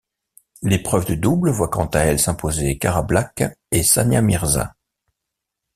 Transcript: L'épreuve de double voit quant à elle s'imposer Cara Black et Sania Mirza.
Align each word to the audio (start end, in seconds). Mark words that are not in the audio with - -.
L'épreuve 0.63 1.05
de 1.05 1.13
double 1.13 1.51
voit 1.51 1.67
quant 1.69 1.85
à 1.85 1.99
elle 1.99 2.17
s'imposer 2.17 2.79
Cara 2.79 3.03
Black 3.03 3.43
et 3.69 3.83
Sania 3.83 4.23
Mirza. 4.23 4.73